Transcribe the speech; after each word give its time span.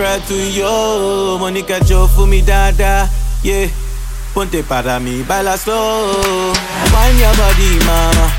Try 0.00 0.18
to 0.18 0.34
yo. 0.34 1.36
Monica 1.38 1.78
Joe 1.84 2.08
for 2.08 2.26
me, 2.26 2.40
dada, 2.40 3.06
yeah. 3.42 3.68
Ponte 4.32 4.62
para 4.62 4.98
mí, 4.98 5.22
baila 5.28 5.58
slow. 5.58 6.54
Wind 6.88 7.20
your 7.20 7.36
body, 7.36 7.78
mama. 7.84 8.32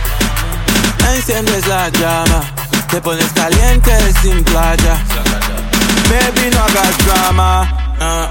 Enciendes 1.13 1.67
la 1.67 1.89
llama. 1.89 2.41
Te 2.89 2.99
pones 2.99 3.31
caliente 3.33 3.93
sin 4.23 4.43
playa. 4.43 4.97
Baby, 6.09 6.49
no 6.49 6.61
hagas 6.65 6.97
drama. 7.05 7.69
Uh. 7.99 8.27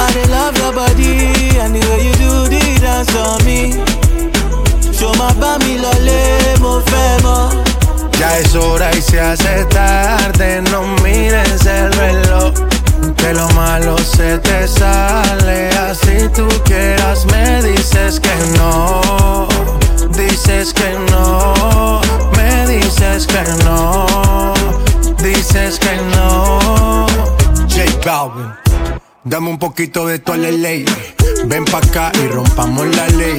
I 0.00 0.24
love 0.28 0.58
your 0.58 0.72
body 0.72 1.56
and 1.60 1.72
the 1.72 1.86
way 1.86 2.02
you 2.04 2.14
do 2.14 2.48
the 2.48 2.80
dance 2.80 3.14
on 3.14 3.44
me. 3.44 3.78
Show 4.92 5.14
my 5.14 5.30
bami 5.38 5.78
lole, 5.78 6.58
mo 6.58 6.80
femo. 6.80 7.67
Ya 8.18 8.36
es 8.40 8.54
hora 8.56 8.90
y 8.96 9.00
se 9.00 9.20
hace 9.20 9.64
tarde, 9.66 10.60
no 10.72 10.82
mires 11.04 11.64
el 11.66 11.92
reloj. 11.92 12.52
Que 13.16 13.32
lo 13.32 13.48
malo 13.50 13.96
se 13.98 14.38
te 14.38 14.66
sale, 14.66 15.68
así 15.70 16.28
tú 16.34 16.48
quieras 16.64 17.24
me 17.26 17.62
dices 17.62 18.18
que 18.18 18.34
no, 18.58 19.46
dices 20.16 20.72
que 20.74 20.90
no, 21.10 22.00
me 22.36 22.66
dices 22.66 23.26
que 23.26 23.64
no, 23.64 24.54
dices 25.22 25.78
que 25.78 25.96
no. 26.16 27.06
J 27.68 27.82
Balvin, 28.04 28.52
dame 29.22 29.48
un 29.50 29.58
poquito 29.58 30.06
de 30.06 30.18
tu 30.18 30.34
ley, 30.34 30.84
ven 31.44 31.64
pa' 31.64 31.78
acá 31.78 32.10
y 32.22 32.26
rompamos 32.28 32.86
la 32.96 33.06
ley 33.08 33.38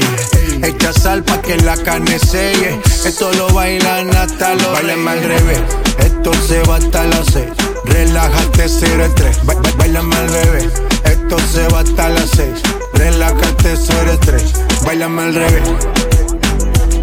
Echa 0.61 0.91
sal 0.93 1.23
pa' 1.23 1.41
que 1.41 1.57
la 1.57 1.75
carne 1.77 2.19
selle. 2.19 2.79
Esto 3.05 3.31
lo 3.33 3.47
bailan 3.53 4.15
hasta 4.15 4.55
los 4.55 4.71
Bailen 4.73 5.07
al 5.07 5.23
revés. 5.23 5.61
Esto 5.99 6.31
se 6.47 6.61
va 6.63 6.75
hasta 6.77 7.03
las 7.03 7.25
seis. 7.31 7.49
Relájate, 7.85 8.67
cero 8.67 9.05
estrés. 9.05 9.39
Bailan 9.77 10.13
al 10.13 10.29
revés. 10.29 10.67
Esto 11.05 11.37
se 11.51 11.67
va 11.69 11.79
hasta 11.79 12.09
las 12.09 12.29
seis. 12.29 12.59
Relájate, 12.93 13.77
cero 13.77 14.11
estrés. 14.11 14.53
Bailan 14.85 15.17
al 15.19 15.33
revés. 15.33 15.63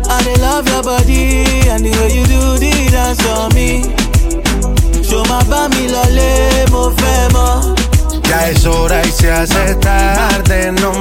I 0.09 0.39
love 0.39 0.67
your 0.69 0.83
body 0.83 1.45
and 1.69 1.85
the 1.85 1.91
way 1.99 2.15
you 2.15 2.25
do 2.27 2.59
the 2.59 2.91
dance 2.91 3.25
on 3.27 3.53
me. 3.55 3.83
Show 5.03 5.25
my 5.25 5.43
bami 5.45 5.89
lo 5.89 6.03
le 6.11 6.67
mo 6.71 6.93
femo. 6.93 7.75
Ya 8.29 8.49
es 8.49 8.67
hora 8.67 9.03
y 9.05 9.11
se 9.11 9.31
hace 9.31 9.75
tarde, 9.77 10.73
no 10.73 10.93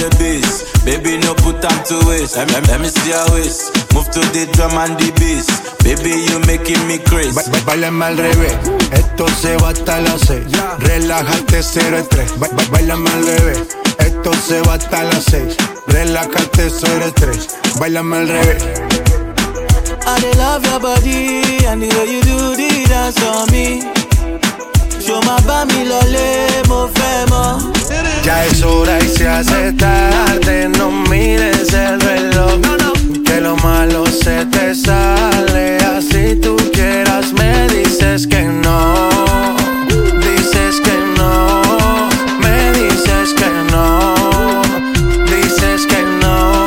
the 0.00 0.08
bass. 0.16 0.64
Baby, 0.84 1.18
no 1.20 1.34
put 1.34 1.60
them 1.60 1.76
to 1.92 1.96
waste. 2.08 2.36
Let, 2.36 2.50
let, 2.52 2.66
let 2.68 2.80
me 2.80 2.88
see 2.88 3.12
your 3.12 3.24
waist. 3.36 3.68
Move 3.92 4.08
to 4.16 4.20
the 4.32 4.48
drum 4.56 4.72
and 4.80 4.96
the 4.96 5.12
bass. 5.20 5.46
Baby, 5.84 6.16
you 6.24 6.40
making 6.48 6.80
me 6.88 6.98
crazy. 7.04 7.36
Ba 7.36 7.44
Bailame 7.66 8.04
al 8.04 8.16
revés. 8.16 8.56
Esto 8.92 9.28
se 9.28 9.56
va 9.58 9.70
hasta 9.70 10.00
las 10.00 10.20
seis. 10.22 10.46
Relájate, 10.78 11.62
cero 11.62 11.98
estrés. 11.98 12.32
Ba 12.38 12.48
Bailame 12.70 13.10
al 13.10 13.26
revés. 13.26 13.60
Esto 13.98 14.32
se 14.34 14.60
va 14.62 14.74
hasta 14.74 15.04
las 15.04 15.24
seis. 15.24 15.56
Relájate, 15.86 16.70
cero 16.70 17.04
estrés. 17.04 17.48
Bailame 17.78 18.16
al 18.16 18.28
revés. 18.28 18.62
I 20.06 20.32
love 20.36 20.64
your 20.64 20.80
body 20.80 21.64
and 21.66 21.82
the 21.82 21.88
way 21.94 22.10
you 22.10 22.22
do 22.22 22.56
the 22.56 22.86
dance 22.88 23.20
on 23.22 23.46
me. 23.52 23.82
Show 25.00 25.20
my 25.22 25.38
bami 25.46 25.84
lo 25.84 26.00
le 26.08 26.62
mo 26.68 26.88
femo. 26.88 27.79
Ya 28.22 28.44
es 28.44 28.62
hora 28.62 28.98
y 28.98 29.08
se 29.08 29.26
hace 29.26 29.72
tarde, 29.72 30.68
no 30.68 30.90
mires 30.90 31.72
el 31.72 32.00
reloj. 32.00 32.60
Que 33.24 33.40
lo 33.40 33.56
malo 33.56 34.04
se 34.06 34.44
te 34.46 34.74
sale, 34.74 35.78
así 35.78 36.36
tú 36.36 36.56
quieras 36.72 37.32
me 37.32 37.66
dices 37.68 38.26
que 38.26 38.42
no. 38.42 39.08
Dices 40.20 40.80
que 40.84 40.96
no, 41.16 41.62
me 42.40 42.72
dices 42.72 43.32
que 43.38 43.50
no. 43.72 44.14
Dices 45.26 45.86
que 45.86 46.02
no. 46.20 46.66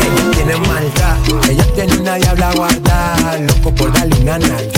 Ella 0.00 0.30
tiene 0.34 0.56
maldad, 0.66 1.16
ella 1.48 1.66
tiene 1.74 1.96
una 1.98 2.14
diabla 2.16 2.52
guarda, 2.56 3.38
loco 3.46 3.74
por 3.74 3.92
darle 3.92 4.16
una 4.20 4.38
nalga, 4.38 4.71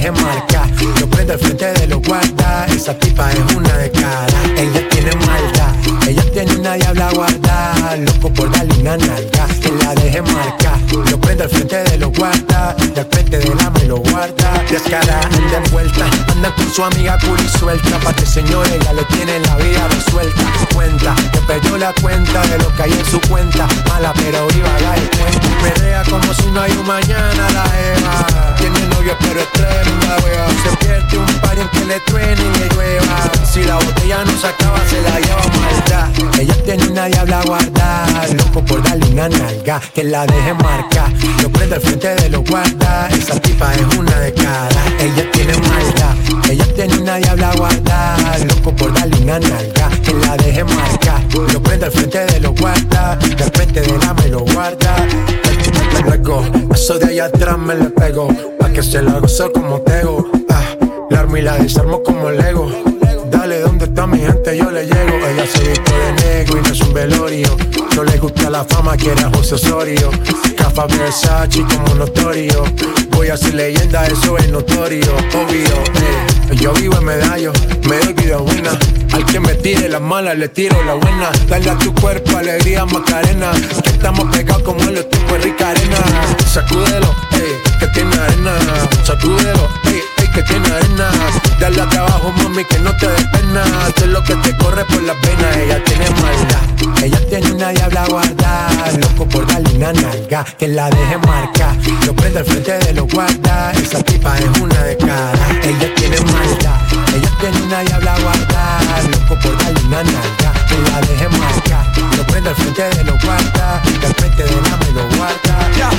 deje 0.00 0.12
marcar. 0.12 0.70
Yo 0.98 1.08
prendo 1.08 1.34
el 1.34 1.38
frente 1.38 1.72
de 1.72 1.86
los 1.86 2.00
guardas, 2.02 2.70
esa 2.72 2.94
tipa 2.98 3.30
es 3.32 3.54
una 3.54 3.76
de 3.76 3.90
cara. 3.90 4.40
Ella 4.56 4.88
tiene 4.88 5.14
maldad, 5.26 5.74
ella 6.08 6.24
tiene 6.32 6.56
una 6.56 6.74
diabla 6.74 7.10
guarda, 7.12 7.69
loco 7.96 8.32
por 8.32 8.50
darle 8.50 8.74
una 8.80 8.96
nalga, 8.96 9.46
que 9.60 9.70
la 9.82 9.94
deje 9.94 10.22
marcar. 10.22 10.78
Yo 11.08 11.20
prendo 11.20 11.44
el 11.44 11.50
frente 11.50 11.76
de 11.84 11.98
los 11.98 12.12
guardas, 12.12 12.76
del 12.94 13.06
frente 13.06 13.38
de 13.38 13.54
la 13.54 13.70
me 13.70 13.84
lo 13.84 13.96
guarda. 13.98 14.62
Descara, 14.70 15.20
anda 15.22 15.56
envuelta, 15.64 16.06
anda 16.32 16.54
con 16.54 16.72
su 16.72 16.84
amiga 16.84 17.18
curi 17.18 17.48
suelta, 17.58 17.98
pa' 17.98 18.12
que 18.12 18.26
señores 18.26 18.78
ya 18.84 18.92
le 18.92 19.04
tiene 19.04 19.38
la 19.40 19.56
vida 19.56 19.88
resuelta. 19.88 20.42
Cuenta, 20.74 21.14
que 21.32 21.38
perdió 21.40 21.76
la 21.78 21.92
cuenta 22.00 22.42
de 22.46 22.58
lo 22.58 22.74
que 22.76 22.82
hay 22.84 22.92
en 22.92 23.04
su 23.04 23.20
cuenta, 23.28 23.66
mala 23.88 24.12
pero 24.14 24.46
viva 24.48 24.72
la 24.80 24.94
cuenta. 25.16 25.74
Pelea 25.74 26.02
como 26.04 26.32
si 26.34 26.46
no 26.46 26.60
hay 26.60 26.72
un 26.72 26.86
mañana 26.86 27.50
la 27.50 27.64
Eva. 27.64 28.56
Tiene 28.56 28.80
novio 28.88 29.16
pero 29.20 29.40
es 29.40 29.52
tremenda. 29.52 30.16
Se 30.62 30.76
pierde 30.76 31.18
un 31.18 31.40
par 31.40 31.58
en 31.58 31.68
que 31.68 31.84
le 31.86 32.00
truene 32.00 32.40
y 32.40 32.58
le 32.58 32.68
llueva. 32.74 33.30
Si 33.50 33.64
la 33.64 33.76
botella 33.76 34.24
no 34.24 34.38
se 34.38 34.46
acaba 34.46 34.78
se 34.88 35.02
la 35.02 35.18
lleva 35.20 35.42
maldad. 35.60 36.38
Ella 36.38 36.54
tiene 36.64 36.86
una 36.88 37.06
diabla 37.06 37.42
guarda, 37.44 37.79
loco 38.36 38.64
por 38.64 38.82
darle 38.82 39.06
una 39.12 39.28
nalga, 39.28 39.80
que 39.94 40.04
la 40.04 40.26
deje 40.26 40.54
marcar. 40.54 41.12
Yo 41.40 41.50
prendo 41.50 41.76
el 41.76 41.80
frente 41.80 42.14
de 42.14 42.28
los 42.28 42.44
guardas, 42.44 43.12
esa 43.12 43.40
tipa 43.40 43.72
es 43.74 43.96
una 43.96 44.18
de 44.20 44.32
cara. 44.32 44.82
Ella 44.98 45.30
tiene 45.32 45.52
maldad, 45.54 46.14
ella 46.50 46.66
tiene 46.74 46.98
una 46.98 47.16
diabla 47.16 47.54
guarda, 47.56 48.16
loco 48.46 48.74
por 48.76 48.92
darle 48.92 49.16
una 49.22 49.38
nalga, 49.38 49.90
que 50.04 50.14
la 50.14 50.36
deje 50.36 50.64
marcar. 50.64 51.28
Yo 51.52 51.62
prendo 51.62 51.86
el 51.86 51.92
frente 51.92 52.26
de 52.26 52.40
los 52.40 52.54
guardas, 52.54 53.18
del 53.20 53.50
frente 53.52 53.80
de 53.80 53.98
la 53.98 54.14
me 54.14 54.28
lo 54.28 54.40
guarda. 54.40 54.96
Luego, 56.04 56.44
eso 56.74 56.98
de 56.98 57.06
allá 57.06 57.24
atrás 57.26 57.58
me 57.58 57.74
le 57.74 57.90
pego, 57.90 58.28
pa' 58.58 58.70
que 58.70 58.82
se 58.82 59.02
la 59.02 59.18
gozo 59.18 59.52
como 59.52 59.80
tego. 59.80 60.30
Ah, 60.48 60.76
la 61.10 61.20
armo 61.20 61.36
y 61.36 61.42
la 61.42 61.58
desarmo 61.58 62.02
como 62.02 62.30
Lego. 62.30 62.89
Dale, 63.90 64.06
¿dónde 64.06 64.06
está 64.06 64.06
mi 64.06 64.18
gente? 64.18 64.56
Yo 64.56 64.70
le 64.70 64.84
llego. 64.84 65.26
Ella 65.26 65.46
se 65.46 65.68
viste 65.68 65.92
de 65.92 66.12
negro 66.12 66.58
y 66.58 66.62
no 66.62 66.72
es 66.72 66.80
un 66.80 66.92
velorio. 66.92 67.56
No 67.96 68.04
le 68.04 68.18
gusta 68.18 68.50
la 68.50 68.64
fama, 68.64 68.96
quiere 68.96 69.22
a 69.22 69.30
José 69.30 69.54
Osorio. 69.54 70.10
Cafa 70.56 70.86
Versace 70.86 71.62
como 71.62 71.94
notorio. 71.94 72.64
Voy 73.10 73.28
a 73.28 73.36
ser 73.36 73.54
leyenda, 73.54 74.06
eso 74.06 74.36
es 74.38 74.48
notorio. 74.50 75.12
Obvio, 75.34 75.74
eh. 76.02 76.56
Yo 76.56 76.72
vivo 76.72 76.96
en 76.98 77.04
medallo, 77.04 77.52
me 77.88 77.98
doy 77.98 78.12
vida 78.12 78.36
buena. 78.38 78.70
Al 79.12 79.24
que 79.24 79.40
me 79.40 79.54
tire 79.54 79.88
las 79.88 80.00
malas, 80.00 80.36
le 80.36 80.48
tiro 80.48 80.82
la 80.84 80.94
buena. 80.94 81.30
Dale 81.48 81.70
a 81.70 81.78
tu 81.78 81.94
cuerpo 81.94 82.36
alegría, 82.36 82.84
Macarena. 82.86 83.52
Que 83.82 83.90
estamos 83.90 84.34
pegados 84.36 84.62
como 84.62 84.80
en 84.82 84.94
los 84.96 85.08
tiempos 85.08 85.32
de 85.32 85.38
rica 85.38 85.70
arena. 85.70 85.96
Sacúdelo, 86.46 87.14
eh, 87.32 87.58
que 87.78 87.86
tiene 87.88 88.16
arena. 88.16 88.52
Sacúdelo, 89.04 89.68
eh. 89.86 90.09
Dale 91.60 91.82
acá 91.82 92.00
abajo, 92.00 92.32
mami, 92.38 92.64
que 92.64 92.78
no 92.78 92.90
te 92.96 93.06
des 93.06 93.24
pena. 93.26 93.62
Lo 94.06 94.24
que 94.24 94.34
te 94.36 94.56
corre 94.56 94.82
por 94.86 95.02
las 95.02 95.20
venas. 95.20 95.56
Ella 95.58 95.84
tiene 95.84 96.08
maldad. 96.22 97.02
Ella 97.04 97.20
tiene 97.28 97.52
una 97.52 97.68
diabla 97.68 98.06
guarda. 98.08 98.68
Loco 98.98 99.28
por 99.28 99.46
darle 99.46 99.76
una 99.76 99.92
nalga. 99.92 100.42
Que 100.58 100.68
la 100.68 100.88
deje 100.88 101.18
marcar. 101.18 101.76
Lo 102.06 102.14
prende 102.14 102.38
al 102.38 102.46
frente 102.46 102.78
de 102.78 102.94
los 102.94 103.06
guardas. 103.08 103.76
Esa 103.76 104.02
tipa 104.02 104.38
es 104.38 104.58
una 104.58 104.82
de 104.84 104.96
cara. 104.96 105.60
Ella 105.62 105.94
tiene 105.96 106.16
maldad. 106.32 106.80
Ella 107.14 107.30
tiene 107.40 107.62
una 107.62 107.80
diabla 107.80 108.18
guarda. 108.20 108.80
Loco 109.12 109.38
por 109.42 109.58
darle 109.58 109.80
una 109.86 110.02
nalga. 110.02 110.52
Que 110.66 110.78
la 110.90 111.00
deje 111.02 111.28
marcar. 111.28 112.16
Lo 112.16 112.24
prende 112.24 112.48
al 112.48 112.56
frente 112.56 112.82
de 112.82 113.04
los 113.04 113.22
guardas. 113.22 113.86
Al 114.02 114.14
frente 114.14 114.44
de 114.44 114.60
la 114.62 114.76
me 114.78 114.90
lo 114.92 115.16
guarda. 115.16 115.70
Yeah. 115.76 115.90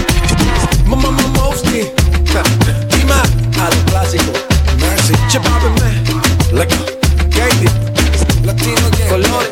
Mama, 0.87 1.11
mama, 1.11 1.49
Dima, 2.89 3.21
a 3.21 3.69
lo 3.69 3.85
clásico. 3.85 4.50
sexy, 5.11 5.27
chipábenme, 5.27 5.89
like 6.51 6.73
a 6.73 6.79
Katy, 7.29 7.67
latino 8.45 8.87
yeah. 8.97 9.09
colores, 9.09 9.51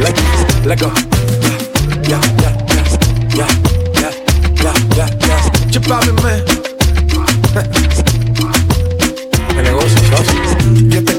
like, 0.00 0.18
like 0.64 0.82
a, 0.82 0.90
yeah, 2.08 2.20
yeah, 2.40 2.52
yeah, 2.72 2.84
yeah, 3.34 3.48
yeah, 3.94 4.12
yeah, 4.62 4.74
yeah, 4.96 5.08
yeah, 5.26 5.70
chipábenme. 5.70 6.44
El 9.56 9.64
negocio, 9.64 10.00
yo 10.88 11.17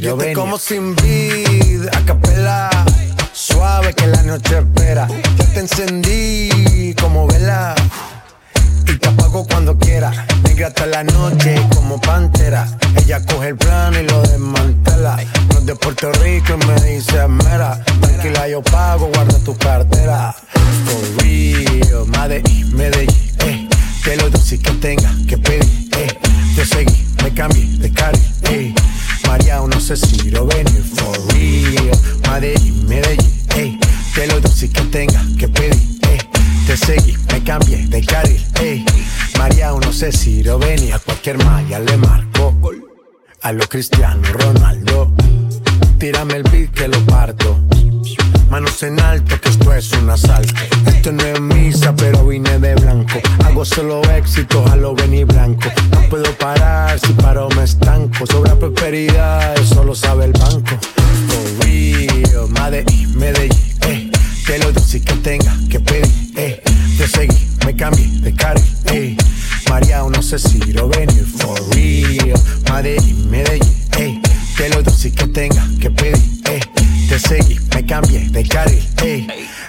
lo 0.00 0.16
ven. 0.16 0.34
como 0.34 0.58
sin 0.58 0.94
vid, 0.96 1.88
a 1.92 2.04
capela. 2.04 2.70
Suave 3.32 3.94
que 3.94 4.06
la 4.06 4.22
noche 4.22 4.58
espera. 4.58 5.08
Ya 5.38 5.44
te 5.52 5.60
encendí 5.60 6.94
como 7.00 7.26
vela. 7.26 7.74
Y 8.86 8.96
te 8.98 9.08
apago 9.08 9.46
cuando 9.46 9.76
quiera. 9.78 10.10
Negra 10.44 10.68
hasta 10.68 10.86
la 10.86 11.04
noche 11.04 11.60
como 11.74 12.00
pantera. 12.00 12.68
Ella 12.96 13.24
coge 13.24 13.48
el 13.48 13.56
plano 13.56 14.00
y 14.00 14.06
lo 14.06 14.20
desmantela. 14.22 15.16
No 15.50 15.58
es 15.58 15.66
de 15.66 15.74
Puerto 15.76 16.12
Rico 16.12 16.54
y 16.60 16.66
me 16.66 16.74
dice 16.82 17.26
mera. 17.28 17.82
Tranquila, 18.00 18.48
yo 18.48 18.62
pago, 18.62 18.87
A 43.48 43.52
lo 43.52 43.66
Cristiano 43.66 44.20
Ronaldo. 44.30 45.10
Tírame 45.96 46.34
el 46.34 46.42
beat 46.42 46.70
que 46.70 46.86
lo 46.86 46.98
parto. 47.06 47.58
Manos 48.50 48.82
en 48.82 49.00
alto, 49.00 49.40
que 49.40 49.48
esto 49.48 49.72
es 49.72 49.90
un 49.92 50.10
asalto. 50.10 50.52
Esto 50.84 51.12
no 51.12 51.22
es 51.22 51.40
misa, 51.40 51.96
pero 51.96 52.26
vine 52.26 52.58
de 52.58 52.74
blanco. 52.74 53.18
Hago 53.46 53.64
solo 53.64 54.02
éxito, 54.10 54.62
a 54.70 54.76
lo 54.76 54.94
venir 54.94 55.24
blanco. 55.24 55.70
No 55.92 56.00
puedo 56.10 56.30
parar, 56.36 56.98
si 57.00 57.14
paro 57.14 57.48
me 57.56 57.64
estanco. 57.64 58.26
Sobra 58.26 58.54
prosperidad, 58.54 59.37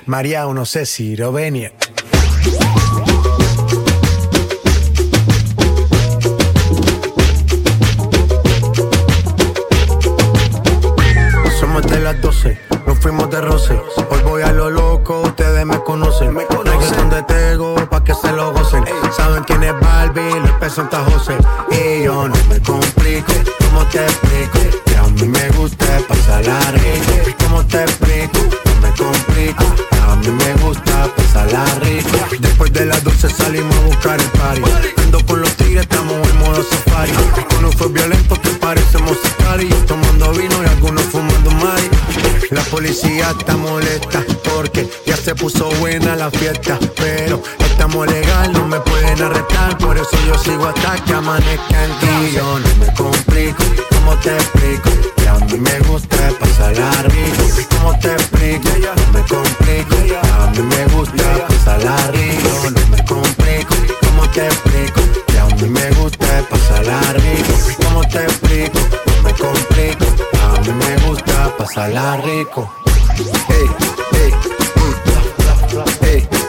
María, 0.09 0.43
no 0.45 0.65
sé 0.65 0.87
si 0.87 1.15
lo 1.15 1.31
venir. 1.31 1.71
Somos 11.59 11.83
de 11.83 11.99
las 11.99 12.19
12, 12.19 12.57
nos 12.87 12.97
fuimos 12.97 13.29
de 13.29 13.39
roce. 13.39 13.79
Hoy 14.09 14.19
voy 14.23 14.41
a 14.41 14.51
lo 14.51 14.71
loco, 14.71 15.21
ustedes 15.21 15.63
me 15.63 15.79
conocen. 15.83 16.33
Me 16.33 16.47
conocen 16.47 17.11
de 17.11 17.21
Tego, 17.21 17.75
pa' 17.87 18.03
que 18.03 18.15
se 18.15 18.31
lo 18.31 18.51
gocen. 18.51 18.83
Saben 19.15 19.43
quién 19.43 19.61
es 19.61 19.79
Barbie, 19.79 20.39
los 20.39 20.51
pesos 20.53 20.77
Santa 20.77 21.03
José. 21.03 21.37
Y 21.69 22.05
yo 22.05 22.27
no 22.27 22.35
me 22.49 22.59
complico, 22.61 23.33
¿cómo 23.59 23.85
te 23.85 24.03
explico? 24.05 24.57
Que 24.85 24.97
a 24.97 25.03
mí 25.03 25.27
me 25.27 25.49
gusta 25.51 25.85
pasarla 26.07 26.59
rico. 26.71 27.37
¿Cómo 27.43 27.63
te 27.67 27.83
explico? 27.83 28.08
12 33.21 33.35
salimos 33.35 33.75
a 33.75 33.79
buscar 33.81 34.19
el 34.21 34.27
party. 34.27 34.61
Ando 35.03 35.25
con 35.25 35.41
los 35.41 35.51
tigres, 35.57 35.81
estamos 35.81 36.15
en 36.29 36.39
modo 36.39 36.63
safari. 36.63 37.11
Uno 37.57 37.69
fue 37.73 37.89
violento 37.89 38.39
que 38.41 38.49
parecemos 38.51 39.17
sicari. 39.21 39.67
Tomando 39.87 40.31
vino 40.31 40.55
y 40.63 40.67
algunos 40.67 41.03
fumando 41.03 41.51
mari. 41.51 41.89
La 42.51 42.61
policía 42.63 43.35
está 43.37 43.57
molesta 43.57 44.23
porque 44.55 44.89
ya 45.05 45.17
se 45.17 45.35
puso 45.35 45.69
buena 45.81 46.15
la 46.15 46.31
fiesta. 46.31 46.79
Pero 46.95 47.43
estamos 47.59 48.07
legal, 48.07 48.53
no 48.53 48.65
me 48.65 48.79
pueden 48.79 49.21
arrestar. 49.21 49.77
Por 49.77 49.97
eso 49.97 50.17
yo 50.25 50.37
sigo 50.37 50.67
hasta 50.67 51.03
que 51.03 51.13
amanezca 51.13 51.83
en 51.83 51.91
ti. 51.99 52.35
Yo 52.37 52.59
no 52.59 52.75
me 52.79 52.93
complico, 52.93 53.63
¿cómo 53.89 54.15
te 54.19 54.33
explico? 54.33 55.18
A 55.29 55.37
mí 55.45 55.57
me 55.59 55.79
gusta 55.87 56.17
pasarla 56.39 56.91
rico. 57.03 57.43
¿Cómo 57.71 57.99
te 57.99 58.13
explico? 58.13 58.69
No 58.95 59.13
me 59.13 59.21
complico. 59.27 59.95
A 60.21 60.51
mí 60.51 60.61
me 60.61 60.85
gusta 60.95 61.47
pasarla 61.47 61.95
rico. 62.11 62.71
No 62.71 62.87
me 62.87 63.05
complico. 63.05 63.75
¿Cómo 64.01 64.29
te 64.31 64.45
explico? 64.47 65.01
Que 65.27 65.39
a 65.39 65.45
mí 65.45 65.69
me 65.69 65.89
gusta 65.91 66.43
pasarla 66.49 66.99
rico. 67.13 67.53
¿Cómo 67.83 68.01
te 68.07 68.23
explico? 68.23 68.79
No 69.05 69.23
me 69.23 69.33
complico. 69.33 70.05
A 70.41 70.59
mí 70.61 70.71
me 70.71 70.97
gusta 71.07 71.55
pasarla 71.57 72.17
rico. 72.17 72.69
Hey, 73.47 73.67
hey, 74.11 74.33
mm, 74.75 74.93
hey. 76.01 76.27
Hey, 76.29 76.48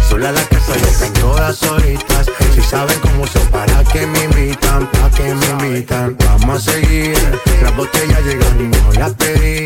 Sola 0.11 0.33
la 0.33 0.43
casa 0.43 0.75
ya 0.75 0.87
están 0.87 1.13
todas 1.13 1.55
solitas. 1.55 2.29
Si 2.53 2.61
saben 2.61 2.99
cómo 2.99 3.25
son, 3.25 3.47
para 3.47 3.81
que 3.85 4.05
me 4.05 4.25
invitan, 4.25 4.85
para 4.91 5.09
que 5.09 5.33
me 5.33 5.45
invitan. 5.45 6.17
Vamos 6.25 6.67
a 6.67 6.71
seguir. 6.71 7.17
Las 7.63 7.73
botellas 7.77 8.21
llegan 8.25 8.59
y 8.59 8.67
no 8.67 8.91
las 8.99 9.13
pedí. 9.13 9.65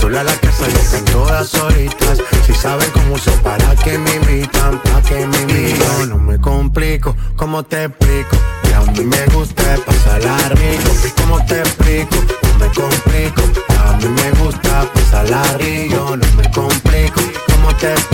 Sola 0.00 0.24
la 0.24 0.34
casa 0.36 0.66
ya 0.66 0.80
están 0.80 1.04
todas 1.04 1.46
solitas. 1.46 2.18
Si 2.46 2.54
saben 2.54 2.88
cómo 2.94 3.18
son, 3.18 3.38
para 3.40 3.76
que 3.84 3.98
me 3.98 4.14
invitan, 4.14 4.80
para 4.82 5.02
que 5.02 5.26
me 5.26 5.36
invitan. 5.42 6.08
No 6.08 6.16
me 6.16 6.40
complico, 6.40 7.14
¿cómo 7.36 7.62
te 7.62 7.84
explico? 7.84 8.38
Que 8.62 8.74
a 8.74 8.80
mí 8.80 9.04
me 9.04 9.26
gusta 9.34 9.76
pasarla 9.84 10.38
rico. 10.54 10.90
¿Cómo 11.20 11.44
te 11.44 11.58
explico? 11.60 12.16
No 12.16 12.58
me 12.58 12.66
complico. 12.72 13.42
A 13.78 13.92
mí 13.98 14.08
me 14.08 14.30
gusta 14.42 14.88
pasarla 14.94 15.42
rico. 15.58 16.16
No 16.16 16.26
me 16.38 16.50
complico. 16.50 17.20
¿Cómo 17.46 17.76
te 17.76 17.92
explico? 17.92 18.11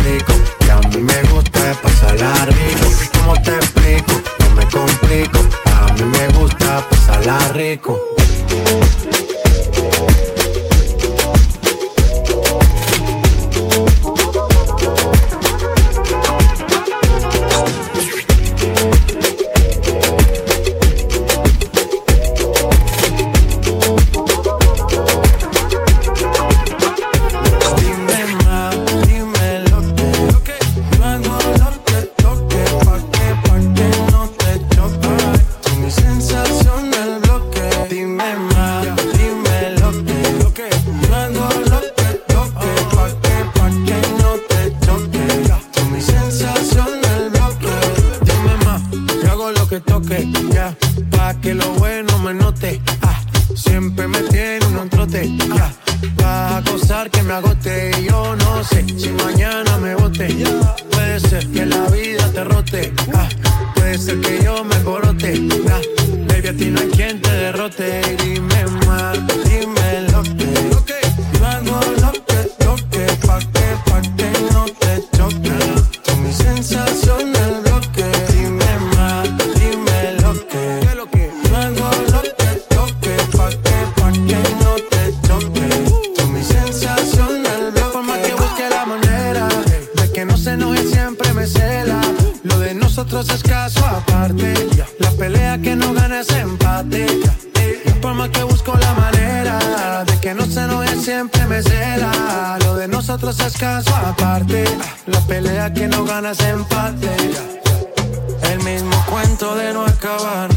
Que 90.19 90.25
no 90.25 90.37
se 90.37 90.51
enoje, 90.51 90.83
siempre 90.83 91.33
me 91.33 91.47
cela. 91.47 92.01
Lo 92.43 92.59
de 92.59 92.75
nosotros 92.75 93.29
es 93.29 93.41
caso 93.41 93.87
aparte. 93.87 94.53
La 94.99 95.13
pelea 95.13 95.59
que 95.59 95.77
no 95.77 95.95
gana 95.95 96.23
es 96.23 96.31
empate. 96.31 97.07
Por 98.03 98.15
más 98.15 98.29
que 98.31 98.43
busco 98.43 98.77
la 98.81 98.95
manera 98.95 100.05
de 100.05 100.19
que 100.19 100.35
no 100.35 100.45
se 100.47 100.59
enoje, 100.65 100.97
siempre 100.97 101.47
me 101.47 101.63
cela. 101.63 102.59
Lo 102.65 102.75
de 102.75 102.89
nosotros 102.89 103.39
es 103.39 103.57
caso 103.57 103.95
aparte. 103.95 104.65
La 105.07 105.21
pelea 105.21 105.73
que 105.73 105.87
no 105.87 106.05
gana 106.05 106.33
es 106.33 106.41
empate. 106.41 107.15
El 108.51 108.59
mismo 108.65 108.97
cuento 109.09 109.55
de 109.55 109.73
no 109.73 109.87
acabar. 109.87 110.51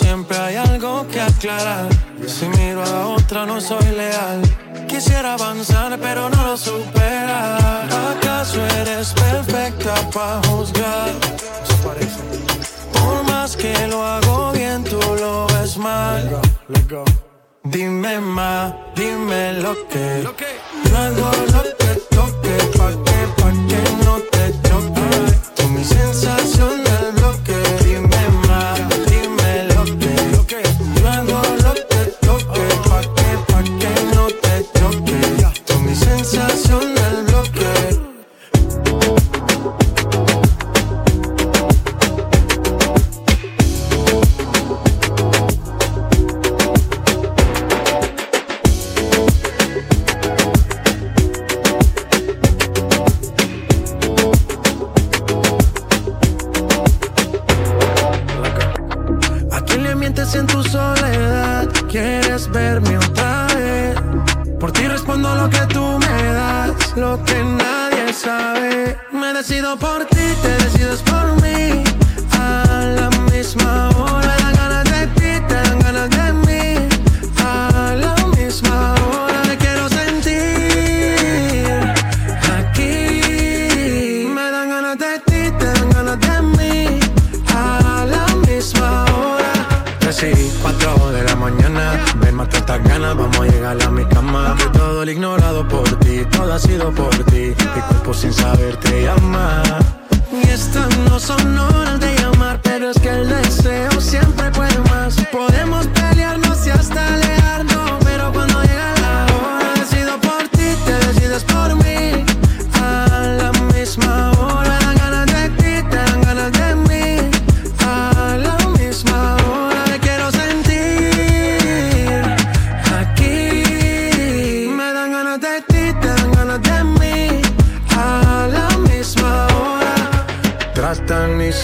Siempre 0.00 0.36
hay 0.36 0.56
algo 0.56 1.06
que 1.06 1.20
aclarar. 1.20 1.88
Si 2.26 2.48
miro 2.48 2.82
a 2.82 3.06
otra, 3.06 3.46
no 3.46 3.60
soy 3.60 3.86
leal. 3.96 4.42
Quisiera 4.96 5.34
avanzar, 5.34 5.98
pero 6.00 6.30
no 6.30 6.42
lo 6.42 6.56
supera. 6.56 7.82
¿Acaso 8.12 8.64
eres 8.80 9.12
perfecta 9.12 9.94
para 10.10 10.40
juzgar? 10.48 11.10
Por 12.94 13.22
más 13.24 13.54
que 13.58 13.74
lo 13.88 14.02
hago 14.02 14.52
bien, 14.52 14.82
tú 14.84 14.98
lo 15.20 15.46
ves 15.48 15.76
mal. 15.76 16.40
Dime 17.64 18.20
más, 18.20 18.74
dime 18.94 19.52
lo 19.60 19.74
que. 19.88 20.22
Yo 20.22 20.96
hago 20.96 21.30
lo 21.52 21.62
que 21.76 21.92
toque, 22.16 22.56
pa' 22.78 23.05
sido 96.58 96.90
por 96.92 97.15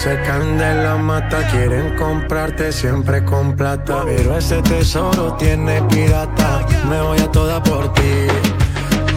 se 0.03 0.21
caen 0.23 0.57
de 0.57 0.83
la 0.83 0.97
mata, 0.97 1.47
quieren 1.47 1.95
comprarte 1.95 2.73
siempre 2.73 3.23
con 3.23 3.55
plata. 3.55 4.01
Pero 4.03 4.37
ese 4.37 4.61
tesoro 4.61 5.33
tiene 5.37 5.81
pirata, 5.83 6.65
me 6.89 7.01
voy 7.01 7.19
a 7.19 7.31
toda 7.31 7.63
por 7.63 7.93
ti. 7.93 8.27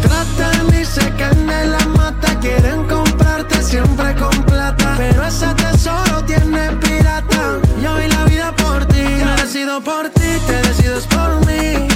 Tratan 0.01 0.81
y 0.81 0.85
se 0.85 1.11
caen 1.15 1.45
de 1.49 1.67
la 1.67 1.85
mata, 1.87 2.39
quieren 2.39 2.87
comprarte 2.87 3.61
siempre 3.63 4.15
con 4.15 4.45
plata. 4.45 4.95
Pero 4.97 5.25
ese 5.25 5.53
tesoro 5.55 6.25
tiene 6.25 6.71
pirata, 6.77 7.59
yo 7.83 7.95
doy 7.95 8.07
la 8.07 8.25
vida 8.27 8.53
por 8.55 8.87
ti. 8.87 9.03
Me 9.03 9.43
decido 9.43 9.83
por 9.83 10.09
ti, 10.11 10.39
te 10.47 10.69
decides 10.69 11.05
por 11.09 11.45
mí. 11.47 11.96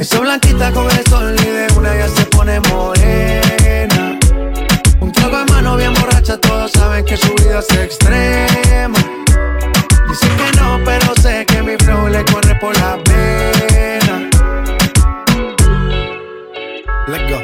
Esa 0.00 0.18
blanquita 0.18 0.72
con 0.72 0.90
el 0.90 1.06
sol 1.08 1.36
y 1.38 1.44
de 1.44 1.66
una 1.76 1.94
ya 1.94 2.08
se 2.08 2.24
pone 2.24 2.58
morena. 2.70 4.18
Un 4.98 5.12
trago 5.12 5.36
de 5.40 5.44
mano 5.52 5.76
bien 5.76 5.92
borracha, 5.92 6.38
todos 6.38 6.72
saben 6.72 7.04
que 7.04 7.18
su 7.18 7.28
vida 7.34 7.58
es 7.58 7.70
extrema. 7.76 8.98
Dicen 10.08 10.36
que 10.38 10.58
no, 10.58 10.80
pero 10.86 11.14
sé 11.20 11.44
que 11.44 11.62
mi 11.62 11.76
flow 11.76 12.08
le 12.08 12.24
corre 12.24 12.54
por 12.54 12.74
la 12.78 12.96
pena. 13.04 14.30
Let's 17.06 17.30
go. 17.30 17.40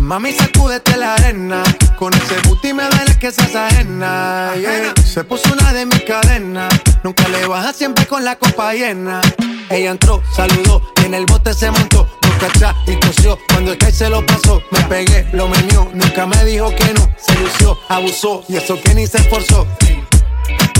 Mami, 0.00 0.34
sacúdete 0.34 0.98
la 0.98 1.14
arena. 1.14 1.62
Con 1.96 2.12
ese 2.12 2.46
booty 2.46 2.74
me 2.74 2.84
duele 2.90 3.18
que 3.18 3.32
seas 3.32 3.56
ajena. 3.56 4.52
yeah. 4.54 4.92
Se 5.02 5.24
puso 5.24 5.50
una 5.50 5.72
de 5.72 5.86
mis 5.86 6.02
cadenas. 6.02 6.74
Nunca 7.02 7.26
le 7.28 7.46
baja 7.46 7.72
siempre 7.72 8.04
con 8.04 8.22
la 8.22 8.36
copa 8.36 8.74
llena. 8.74 9.22
Ella 9.70 9.92
entró, 9.92 10.20
saludó 10.34 10.82
y 11.00 11.06
en 11.06 11.14
el 11.14 11.26
bote 11.26 11.54
se 11.54 11.70
montó. 11.70 12.04
No 12.22 12.38
cachá 12.40 12.74
y 12.88 12.96
tosió. 12.96 13.38
Cuando 13.52 13.70
el 13.70 13.78
que 13.78 13.92
se 13.92 14.10
lo 14.10 14.26
pasó, 14.26 14.60
me 14.72 14.80
pegué, 14.82 15.28
lo 15.32 15.46
menió. 15.46 15.88
Nunca 15.94 16.26
me 16.26 16.44
dijo 16.44 16.74
que 16.74 16.92
no, 16.92 17.08
se 17.16 17.38
lució, 17.38 17.78
abusó 17.88 18.42
y 18.48 18.56
eso 18.56 18.80
que 18.82 18.94
ni 18.94 19.06
se 19.06 19.18
esforzó. 19.18 19.64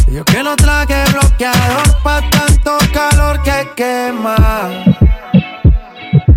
Yo 0.08 0.24
que 0.24 0.42
no 0.42 0.56
traje 0.56 1.04
bloqueador 1.12 2.02
pa' 2.02 2.20
tanto 2.30 2.78
calor 2.92 3.40
que 3.44 3.68
quema. 3.76 4.84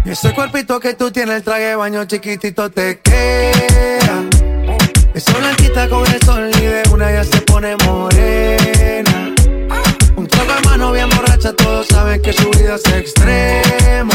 Y 0.05 0.12
ese 0.12 0.31
cuerpito 0.36 0.79
que 0.79 0.93
tú 0.93 1.10
tienes, 1.10 1.38
el 1.38 1.43
traje 1.43 1.75
baño 1.75 2.05
chiquitito 2.05 2.69
te 2.69 3.00
queda. 3.00 4.24
Esa 5.15 5.33
blanquita 5.39 5.89
con 5.89 6.05
el 6.05 6.22
sol 6.22 6.51
y 6.55 6.62
de 6.62 6.83
una 6.91 7.12
ya 7.12 7.24
se 7.24 7.41
pone 7.41 7.75
morena. 7.77 9.23
De 10.53 10.69
mano 10.69 10.91
bien 10.91 11.10
borracha, 11.10 11.51
todos 11.53 11.88
saben 11.88 12.22
que 12.22 12.31
su 12.31 12.50
vida 12.51 12.75
es 12.75 12.86
extremo. 12.93 14.12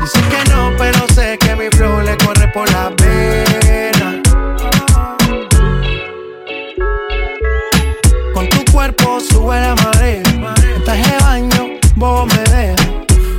Dicen 0.00 0.24
que 0.28 0.50
no, 0.50 0.72
pero 0.76 1.06
sé 1.14 1.38
que 1.38 1.54
mi 1.54 1.68
flow 1.70 2.00
le 2.00 2.16
corre 2.16 2.48
por 2.48 2.68
la 2.72 2.90
pena. 2.96 4.20
Con 8.34 8.48
tu 8.48 8.64
cuerpo 8.72 9.20
sube 9.20 9.60
la 9.60 9.76
marea. 9.76 10.22
Estás 10.76 10.98
de 10.98 11.24
baño, 11.24 11.78
vos 11.94 12.26
me 12.26 12.42
dejas. 12.50 12.88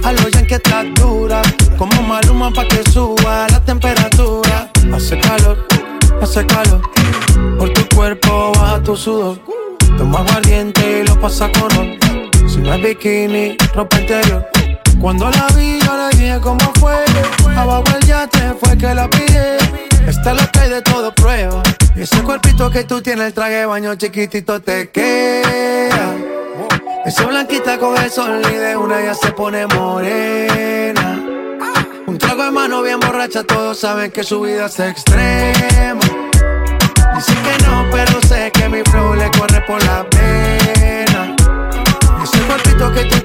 A 0.04 0.14
lo 0.14 0.30
que 0.48 0.56
estás 0.56 0.86
dura. 0.96 1.42
Como 1.78 2.02
maluma 2.04 2.52
pa' 2.52 2.68
que 2.68 2.90
suba 2.90 3.48
la 3.50 3.60
temperatura. 3.66 4.72
Hace 4.94 5.20
calor, 5.20 5.68
hace 6.22 6.46
calor. 6.46 6.82
Por 7.58 7.70
tu 7.74 7.96
cuerpo 7.96 8.54
baja 8.56 8.82
tu 8.82 8.96
sudor. 8.96 9.61
Toma 10.02 10.22
aguardiente 10.22 11.02
y 11.02 11.08
lo 11.08 11.20
pasa 11.20 11.48
con. 11.52 11.70
Si 12.50 12.58
no 12.58 12.74
es 12.74 12.82
bikini, 12.82 13.56
ropa 13.76 14.00
interior. 14.00 14.50
Cuando 15.00 15.30
la 15.30 15.46
vi, 15.56 15.80
yo 15.80 15.96
le 15.96 16.18
dije 16.18 16.40
cómo 16.42 16.74
fue. 16.80 16.96
Abajo 17.56 17.84
el 17.96 18.08
yate 18.08 18.56
fue 18.60 18.76
que 18.80 18.96
la 18.96 19.08
pide. 19.08 19.58
Esta 20.08 20.32
es 20.32 20.38
la 20.42 20.48
que 20.48 20.70
de 20.70 20.82
todo 20.82 21.14
prueba. 21.14 21.62
Ese 21.96 22.20
cuerpito 22.24 22.72
que 22.72 22.84
tú 22.84 23.00
tienes, 23.04 23.28
el 23.28 23.34
traje 23.34 23.58
de 23.58 23.66
baño 23.68 23.94
chiquitito 23.94 24.60
te 24.60 24.90
queda. 24.90 26.16
Esa 27.06 27.28
blanquita 27.28 27.78
con 27.78 27.96
el 27.96 28.10
sol 28.10 28.42
y 28.52 28.56
de 28.56 28.76
una 28.76 29.04
ya 29.04 29.14
se 29.14 29.32
pone 29.34 29.68
morena. 29.68 31.20
Un 32.08 32.18
trago 32.18 32.44
de 32.44 32.50
mano 32.50 32.82
bien 32.82 33.00
borracha, 33.00 33.44
todos 33.44 33.78
saben 33.78 34.10
que 34.10 34.24
su 34.24 34.42
vida 34.42 34.66
es 34.66 34.80
extrema. 34.80 36.02
Dicen 37.16 37.38
que 37.44 37.64
no, 37.68 37.91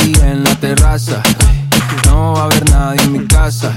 En 0.00 0.42
la 0.42 0.54
terraza. 0.56 1.22
No 2.06 2.32
va 2.32 2.42
a 2.42 2.44
haber 2.44 2.70
nadie 2.70 3.02
en 3.02 3.12
mi 3.12 3.26
casa. 3.26 3.72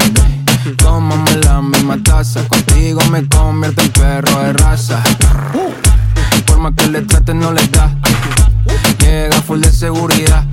Tómame 0.77 1.35
la 1.43 1.61
misma 1.61 2.01
taza. 2.01 2.47
Contigo 2.47 3.01
me 3.11 3.27
convierto 3.27 3.81
en 3.81 3.89
perro 3.89 4.39
de 4.39 4.53
raza. 4.53 5.03
Por 6.45 6.59
más 6.59 6.73
que 6.77 6.87
le 6.87 7.01
traten, 7.01 7.39
no 7.39 7.51
le 7.51 7.67
da. 7.67 7.93
Llega 8.99 9.41
full 9.41 9.59
de 9.59 9.69
seguridad. 9.69 10.45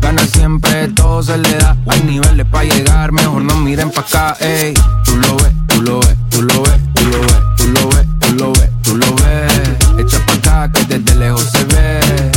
Gana 0.00 0.26
siempre, 0.26 0.88
todo 0.88 1.22
se 1.22 1.36
le 1.36 1.54
da. 1.58 1.76
Hay 1.88 2.00
niveles 2.02 2.46
para 2.46 2.64
llegar, 2.64 3.12
mejor 3.12 3.42
no 3.42 3.54
miren 3.56 3.90
pa' 3.90 4.00
acá. 4.00 4.36
Ey, 4.40 4.72
tú 5.04 5.16
lo 5.16 5.36
ves, 5.36 5.52
tú 5.68 5.82
lo 5.82 6.00
ves, 6.00 6.16
tú 6.30 6.42
lo 6.42 6.62
ves, 6.62 6.80
tú 6.94 7.04
lo 7.04 7.20
ves, 7.20 7.32
tú 7.56 7.66
lo 7.68 7.88
ves, 7.90 8.06
tú 8.20 8.32
lo 8.32 8.52
ves, 8.52 8.70
tú 8.82 8.96
lo 8.96 9.14
ves. 9.16 9.52
Echa 9.98 10.24
pa' 10.24 10.32
acá 10.32 10.72
que 10.72 10.84
desde 10.84 11.14
lejos 11.16 11.50
se 11.52 11.64
ve. 11.64 12.35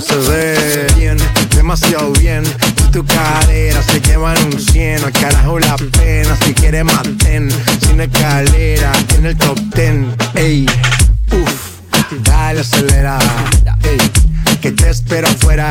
Se 0.00 0.16
ve. 0.16 0.86
Bien, 0.96 1.16
demasiado 1.54 2.12
bien. 2.12 2.44
Y 2.44 2.90
tu 2.92 3.04
cadera 3.04 3.82
se 3.82 4.00
llevan 4.00 4.36
un 4.44 4.60
cien. 4.60 5.02
Al 5.02 5.12
carajo 5.12 5.58
la 5.58 5.76
pena. 5.76 6.36
Si 6.44 6.54
quieres 6.54 6.84
maten. 6.84 7.48
Sin 7.80 8.00
escalera 8.00 8.92
en 9.16 9.26
el 9.26 9.36
top 9.36 9.58
ten. 9.74 10.14
Ey, 10.34 10.66
uff, 11.32 11.80
dale 12.22 12.60
acelera. 12.60 13.18
Ey, 13.82 13.98
que 14.60 14.72
te 14.72 14.90
espero 14.90 15.28
afuera. 15.28 15.70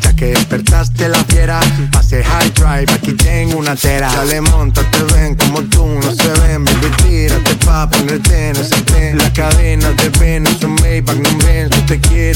Ya 0.00 0.14
que 0.14 0.26
despertaste 0.26 1.08
la 1.08 1.22
fiera, 1.24 1.60
pase 1.92 2.22
high 2.22 2.50
drive, 2.50 2.92
aquí 2.92 3.12
tengo 3.12 3.58
una 3.58 3.74
tera. 3.76 4.12
Dale, 4.12 4.40
montate, 4.40 5.02
ven 5.14 5.34
como 5.36 5.62
tú, 5.62 5.86
no 5.86 6.12
se 6.14 6.28
ven, 6.40 6.64
baby, 6.64 6.90
tírate 7.02 7.54
pa' 7.64 7.88
ponerte 7.88 8.50
en 8.50 8.56
ese 8.56 8.82
ten. 8.82 9.18
La 9.18 9.32
cadena 9.32 9.90
de 9.92 10.08
Venus, 10.18 10.62
un 10.64 10.74
Maybach, 10.74 11.16
no 11.16 11.38
ven, 11.46 11.70
yo 11.70 11.86
te 11.86 12.00
quiero 12.00 12.33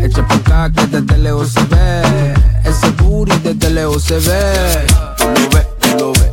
Echa 0.00 0.26
pa' 0.26 0.34
acá 0.34 0.70
que 0.70 0.86
desde 0.86 1.18
lejos 1.18 1.48
se 1.50 1.62
ve. 1.64 2.02
Ese 2.64 2.90
booty 2.98 3.36
desde 3.42 3.70
lejos 3.70 4.02
se 4.02 4.18
ve. 4.18 4.86
Tú 5.16 5.24
lo 5.24 5.50
ves, 5.50 5.66
tú 5.80 5.88
lo 5.98 6.12
ves, 6.12 6.30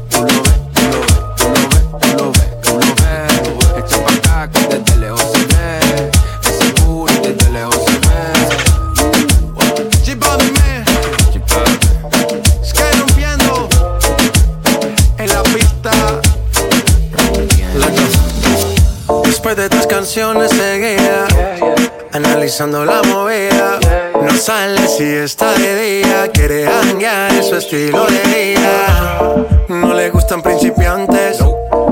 estilo 27.62 28.08
de 28.08 28.21
vida. 28.24 29.19
No 29.67 29.93
le 29.93 30.10
gustan 30.10 30.41
principiantes, 30.41 31.38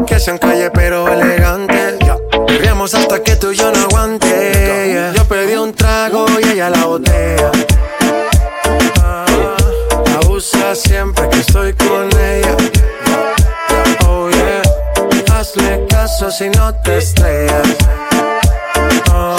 que 0.08 0.20
sean 0.20 0.40
calle 0.40 0.72
pero 0.72 1.08
elegantes. 1.08 1.96
Perreamos 2.48 2.96
hasta 2.96 3.22
que 3.22 3.36
tú 3.36 3.52
y 3.52 3.56
yo 3.56 3.72
no 3.72 3.82
aguante. 3.82 5.12
Yo 5.16 5.24
pedí 5.26 5.56
un 5.56 5.74
trago 5.74 6.26
y 6.44 6.50
ella 6.50 6.72
la 6.72 6.86
botella. 6.86 7.52
Ah, 9.04 9.26
Abusa 10.24 10.74
siempre 10.74 11.30
que 11.30 11.40
estoy 11.40 11.74
con 11.74 12.10
ella. 12.20 12.56
Oh 14.08 14.28
yeah, 14.30 14.64
hazle 15.36 15.86
caso 15.88 16.32
si 16.32 16.50
no 16.50 16.74
te 16.84 16.98
estrellas. 16.98 17.68
Oh, 19.14 19.39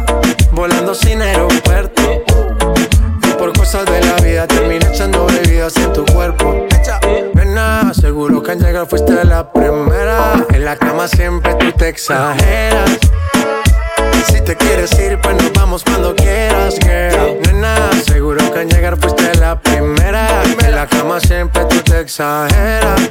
volando 0.51 0.93
sin 0.93 1.21
aeropuerto. 1.21 2.01
Y 3.23 3.31
por 3.33 3.53
cosas 3.57 3.85
de 3.85 4.01
la 4.01 4.15
vida 4.15 4.47
terminé 4.47 4.85
echando 4.87 5.25
bebidas 5.25 5.75
en 5.77 5.93
tu 5.93 6.05
cuerpo. 6.05 6.67
Nena, 7.33 7.93
seguro 7.93 8.41
que 8.43 8.51
al 8.51 8.59
llegar 8.59 8.87
fuiste 8.87 9.23
la 9.25 9.51
primera. 9.51 10.45
En 10.49 10.65
la 10.65 10.75
cama 10.75 11.07
siempre 11.07 11.55
tú 11.55 11.71
te 11.71 11.89
exageras. 11.89 12.99
Si 14.27 14.41
te 14.41 14.55
quieres 14.55 14.91
ir, 14.99 15.19
pues 15.21 15.35
nos 15.35 15.53
vamos 15.53 15.83
cuando 15.83 16.15
quieras, 16.15 16.77
girl. 16.79 17.39
Nena, 17.45 17.75
seguro 18.05 18.51
que 18.51 18.59
al 18.59 18.67
llegar 18.67 18.97
fuiste 18.97 19.35
la 19.39 19.59
primera. 19.59 20.43
En 20.63 20.75
la 20.75 20.87
cama 20.87 21.19
siempre 21.19 21.65
tú 21.65 21.77
te 21.79 22.01
exageras. 22.01 23.09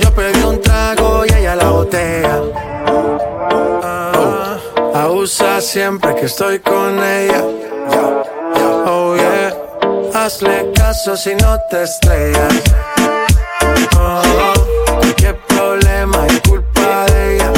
Yo 0.00 0.14
pedí 0.14 0.42
un 0.42 0.60
trago 0.60 1.24
y 1.26 1.32
ella 1.34 1.56
la 1.56 1.70
botella. 1.70 2.67
Abusa 5.18 5.60
siempre 5.60 6.14
que 6.14 6.26
estoy 6.26 6.60
con 6.60 7.02
ella. 7.02 7.42
Oh 8.86 9.16
yeah, 9.16 9.52
hazle 10.14 10.70
caso 10.76 11.16
si 11.16 11.34
no 11.34 11.58
te 11.68 11.82
estrellas. 11.82 12.54
Oh, 13.98 14.52
qué 15.16 15.34
problema 15.34 16.24
y 16.30 16.48
culpa 16.48 17.06
de 17.06 17.34
ella 17.34 17.52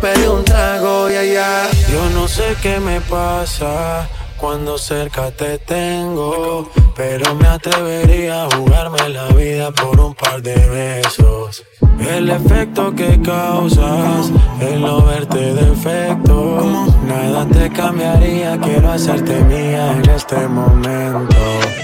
pedí 0.00 0.26
un 0.28 0.44
trago 0.44 1.10
y 1.10 1.16
allá. 1.16 1.68
Yo 1.90 2.08
no 2.10 2.28
sé 2.28 2.54
qué 2.62 2.78
me 2.78 3.00
pasa 3.00 4.06
cuando 4.38 4.78
cerca 4.78 5.30
te 5.30 5.58
tengo. 5.58 6.68
Pero 6.96 7.34
me 7.34 7.46
atrevería 7.46 8.44
a 8.44 8.48
jugarme 8.56 9.08
la 9.10 9.28
vida 9.28 9.70
por 9.72 9.98
un 10.00 10.14
par 10.14 10.40
de 10.42 10.54
besos. 10.54 11.64
El 12.00 12.30
efecto 12.30 12.94
que 12.94 13.20
causas, 13.20 14.30
el 14.60 14.80
no 14.80 15.02
verte 15.02 15.54
defecto. 15.54 16.86
Nada 17.06 17.46
te 17.46 17.70
cambiaría, 17.70 18.58
quiero 18.58 18.92
hacerte 18.92 19.42
mía 19.44 19.92
en 19.92 20.08
este 20.10 20.48
momento. 20.48 21.36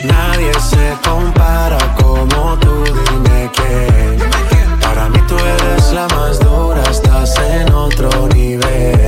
Nadie 0.05 0.53
se 0.61 0.97
compara 1.09 1.79
como 1.97 2.59
tú, 2.59 2.85
dime 2.85 3.51
quién. 3.55 4.81
Para 4.81 5.09
mí 5.09 5.19
tú 5.29 5.37
eres 5.39 5.93
la 5.93 6.09
más 6.09 6.39
dura, 6.41 6.83
estás 6.91 7.37
en 7.39 7.73
otro 7.73 8.29
nivel. 8.29 9.04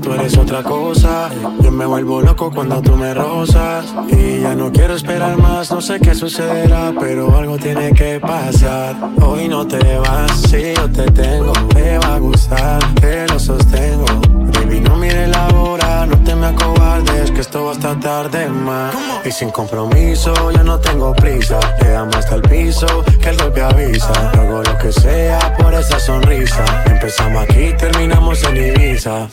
Tú 0.00 0.12
eres 0.12 0.36
otra 0.36 0.62
cosa. 0.62 1.30
Yo 1.60 1.70
me 1.70 1.86
vuelvo 1.86 2.20
loco 2.20 2.50
cuando 2.50 2.80
tú 2.80 2.96
me 2.96 3.14
rozas. 3.14 3.94
Y 4.08 4.40
ya 4.40 4.54
no 4.54 4.72
quiero 4.72 4.94
esperar 4.94 5.36
más, 5.36 5.70
no 5.70 5.80
sé 5.80 6.00
qué 6.00 6.14
sucederá, 6.14 6.92
pero 6.98 7.36
algo 7.36 7.58
tiene 7.58 7.92
que 7.92 8.20
pasar. 8.20 8.96
Hoy 9.20 9.48
no 9.48 9.66
te 9.66 9.98
vas, 9.98 10.32
si 10.48 10.74
yo 10.74 10.90
te 10.90 11.10
tengo, 11.10 11.52
te 11.74 11.98
va 11.98 12.16
a 12.16 12.18
gustar, 12.18 12.94
te 12.94 13.26
lo 13.28 13.38
sostengo. 13.38 14.06
Baby, 14.52 14.80
no 14.80 14.96
mire 14.96 15.26
la 15.28 15.48
hora, 15.48 16.06
no 16.06 16.16
te 16.18 16.34
me 16.34 16.46
acobardes, 16.46 17.30
que 17.30 17.40
esto 17.40 17.64
va 17.64 17.72
hasta 17.72 17.98
tarde 17.98 18.48
más. 18.48 18.94
Y 19.24 19.30
sin 19.30 19.50
compromiso, 19.50 20.50
ya 20.50 20.62
no 20.62 20.78
tengo 20.78 21.14
prisa. 21.14 21.58
Llegamos 21.80 22.16
hasta 22.16 22.36
el 22.36 22.42
piso, 22.42 22.86
que 23.20 23.30
el 23.30 23.36
golpe 23.36 23.62
avisa. 23.62 24.30
Hago 24.30 24.62
lo 24.62 24.78
que 24.78 24.92
sea 24.92 25.56
por 25.58 25.74
esa 25.74 25.98
sonrisa. 25.98 26.64
Empezamos 26.86 27.42
aquí, 27.42 27.72
terminamos 27.78 28.42
en 28.44 28.56
Ibiza. 28.56 29.28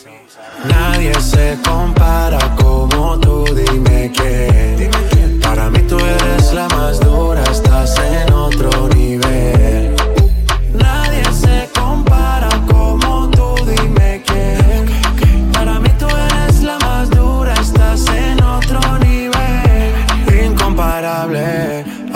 Nadie 0.64 1.14
se 1.20 1.58
compara 1.64 2.38
como 2.56 3.18
tú, 3.18 3.44
dime 3.54 4.12
quién. 4.14 5.40
Para 5.40 5.70
mí 5.70 5.80
tú 5.80 5.98
eres 5.98 6.52
la 6.52 6.68
más 6.68 7.00
dura, 7.00 7.42
estás 7.44 7.98
en 7.98 8.32
otro 8.32 8.91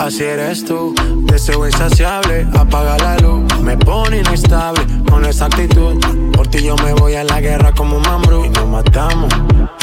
así 0.07 0.23
eres 0.23 0.65
tú. 0.65 0.95
Deseo 1.23 1.65
insaciable, 1.65 2.47
apaga 2.53 2.97
la 2.97 3.17
luz. 3.17 3.43
Me 3.61 3.77
pone 3.77 4.19
inestable 4.19 4.81
con 5.09 5.25
esa 5.25 5.45
actitud. 5.45 5.99
Por 6.33 6.47
ti 6.47 6.63
yo 6.63 6.75
me 6.77 6.93
voy 6.93 7.15
a 7.15 7.23
la 7.23 7.41
guerra 7.41 7.73
como 7.73 7.97
un 7.97 8.03
mambrú. 8.03 8.45
Y 8.45 8.49
nos 8.49 8.67
matamos. 8.67 9.33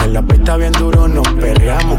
En 0.05 0.13
la 0.13 0.23
pista 0.23 0.57
bien 0.57 0.73
duro 0.73 1.09
nos 1.09 1.29
perreamos 1.35 1.99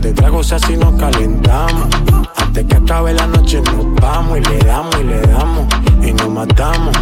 de 0.00 0.12
tragos 0.12 0.52
así 0.52 0.76
nos 0.76 0.94
calentamos. 0.94 1.88
Antes 2.36 2.64
que 2.64 2.76
acabe 2.76 3.12
la 3.12 3.26
noche 3.26 3.60
nos 3.60 3.94
vamos 4.00 4.38
y 4.38 4.40
le 4.42 4.58
damos 4.58 4.96
y 4.98 5.04
le 5.04 5.20
damos 5.20 5.66
y 6.02 6.12
nos 6.12 6.28
matamos. 6.28 6.96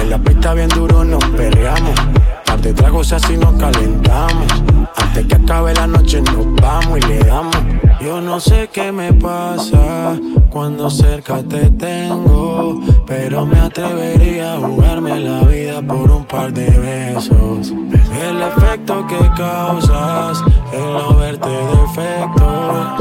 En 0.00 0.10
la 0.10 0.18
pista 0.18 0.54
bien 0.54 0.68
duro 0.68 1.04
nos 1.04 1.24
peleamos. 1.26 1.94
Par 2.60 2.68
de 2.68 2.74
tragos 2.74 3.10
así 3.10 3.38
nos 3.38 3.54
calentamos. 3.54 4.46
Antes 4.94 5.24
que 5.24 5.34
acabe 5.34 5.72
la 5.72 5.86
noche 5.86 6.20
nos 6.20 6.54
vamos 6.60 6.98
y 6.98 7.00
le 7.08 7.18
damos. 7.20 7.56
Yo 8.02 8.20
no 8.20 8.38
sé 8.38 8.68
qué 8.70 8.92
me 8.92 9.14
pasa 9.14 10.18
cuando 10.50 10.90
cerca 10.90 11.42
te 11.42 11.70
tengo, 11.70 12.82
pero 13.06 13.46
me 13.46 13.58
atrevería 13.60 14.56
a 14.56 14.58
jugarme 14.58 15.20
la 15.20 15.40
vida 15.44 15.80
por 15.80 16.10
un 16.10 16.26
par 16.26 16.52
de 16.52 16.68
besos. 16.68 17.70
El 17.70 18.42
efecto 18.42 19.06
que 19.06 19.18
causas, 19.38 20.44
el 20.74 20.92
no 20.92 21.16
verte 21.16 21.48
defecto. 21.48 22.99